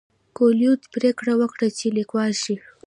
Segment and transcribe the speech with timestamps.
[0.35, 2.55] کویلیو پریکړه وکړه چې لیکوال شي.